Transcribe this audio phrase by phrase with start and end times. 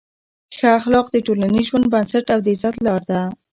[0.55, 3.21] ښه اخلاق د ټولنیز ژوند بنسټ او د عزت لار ده.